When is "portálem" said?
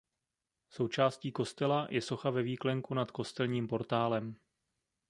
3.67-4.35